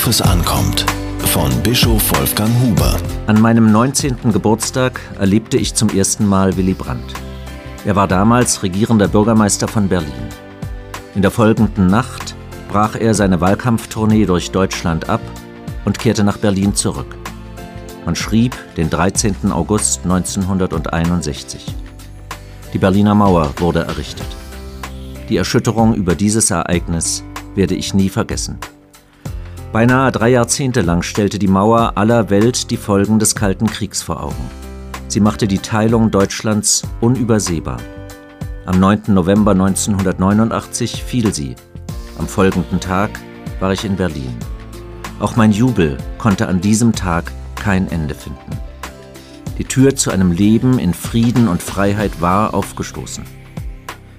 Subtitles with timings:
[0.00, 0.86] Worauf es ankommt.
[1.26, 2.96] Von Bischof Wolfgang Huber.
[3.26, 4.32] An meinem 19.
[4.32, 7.12] Geburtstag erlebte ich zum ersten Mal Willy Brandt.
[7.84, 10.28] Er war damals regierender Bürgermeister von Berlin.
[11.14, 12.34] In der folgenden Nacht
[12.70, 15.20] brach er seine Wahlkampftournee durch Deutschland ab
[15.84, 17.14] und kehrte nach Berlin zurück.
[18.06, 19.52] Man schrieb den 13.
[19.52, 21.66] August 1961.
[22.72, 24.28] Die Berliner Mauer wurde errichtet.
[25.28, 27.22] Die Erschütterung über dieses Ereignis
[27.54, 28.58] werde ich nie vergessen.
[29.72, 34.20] Beinahe drei Jahrzehnte lang stellte die Mauer aller Welt die Folgen des Kalten Kriegs vor
[34.20, 34.50] Augen.
[35.06, 37.76] Sie machte die Teilung Deutschlands unübersehbar.
[38.66, 39.02] Am 9.
[39.08, 41.54] November 1989 fiel sie.
[42.18, 43.10] Am folgenden Tag
[43.60, 44.34] war ich in Berlin.
[45.20, 48.58] Auch mein Jubel konnte an diesem Tag kein Ende finden.
[49.56, 53.22] Die Tür zu einem Leben in Frieden und Freiheit war aufgestoßen.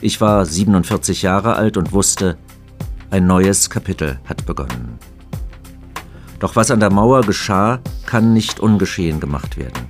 [0.00, 2.36] Ich war 47 Jahre alt und wusste,
[3.10, 4.98] ein neues Kapitel hat begonnen.
[6.38, 9.86] Doch was an der Mauer geschah, kann nicht ungeschehen gemacht werden.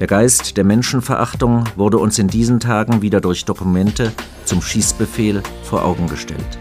[0.00, 4.12] Der Geist der Menschenverachtung wurde uns in diesen Tagen wieder durch Dokumente
[4.44, 6.58] zum Schießbefehl vor Augen gestellt.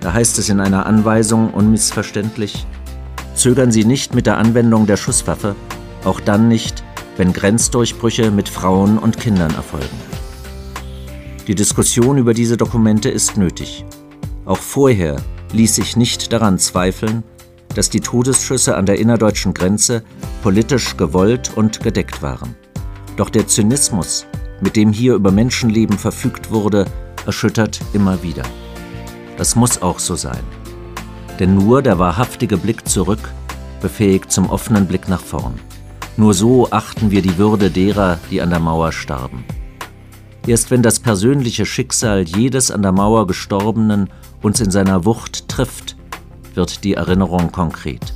[0.00, 2.66] Da heißt es in einer Anweisung unmissverständlich,
[3.34, 5.54] zögern Sie nicht mit der Anwendung der Schusswaffe,
[6.04, 6.84] auch dann nicht,
[7.16, 10.00] wenn Grenzdurchbrüche mit Frauen und Kindern erfolgen.
[11.46, 13.84] Die Diskussion über diese Dokumente ist nötig.
[14.44, 15.16] Auch vorher
[15.52, 17.24] ließ sich nicht daran zweifeln,
[17.74, 20.02] dass die Todesschüsse an der innerdeutschen Grenze
[20.42, 22.54] politisch gewollt und gedeckt waren.
[23.16, 24.26] Doch der Zynismus,
[24.60, 26.86] mit dem hier über Menschenleben verfügt wurde,
[27.26, 28.42] erschüttert immer wieder.
[29.36, 30.42] Das muss auch so sein.
[31.38, 33.30] Denn nur der wahrhaftige Blick zurück
[33.80, 35.54] befähigt zum offenen Blick nach vorn.
[36.16, 39.44] Nur so achten wir die Würde derer, die an der Mauer starben.
[40.46, 44.10] Erst wenn das persönliche Schicksal jedes an der Mauer Gestorbenen
[44.42, 45.96] uns in seiner Wucht trifft,
[46.54, 48.12] wird die Erinnerung konkret.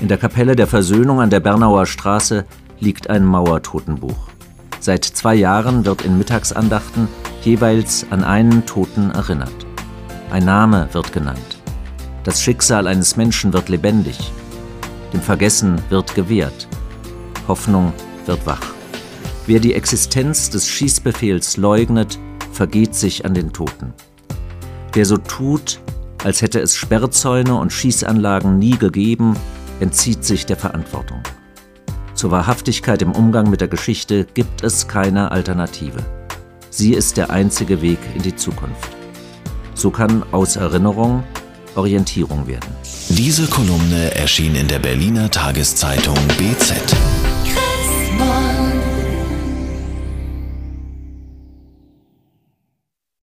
[0.00, 2.44] In der Kapelle der Versöhnung an der Bernauer Straße
[2.80, 4.28] liegt ein Mauertotenbuch.
[4.80, 7.08] Seit zwei Jahren wird in Mittagsandachten
[7.42, 9.54] jeweils an einen Toten erinnert.
[10.30, 11.58] Ein Name wird genannt.
[12.24, 14.18] Das Schicksal eines Menschen wird lebendig.
[15.12, 16.68] Dem Vergessen wird gewährt.
[17.46, 17.92] Hoffnung
[18.26, 18.62] wird wach.
[19.46, 22.18] Wer die Existenz des Schießbefehls leugnet,
[22.52, 23.92] vergeht sich an den Toten.
[24.92, 25.80] Wer so tut,
[26.24, 29.36] als hätte es Sperrzäune und Schießanlagen nie gegeben,
[29.80, 31.22] entzieht sich der Verantwortung.
[32.14, 35.98] Zur Wahrhaftigkeit im Umgang mit der Geschichte gibt es keine Alternative.
[36.70, 38.88] Sie ist der einzige Weg in die Zukunft.
[39.74, 41.22] So kann aus Erinnerung
[41.76, 42.70] Orientierung werden.
[43.08, 47.23] Diese Kolumne erschien in der Berliner Tageszeitung BZ.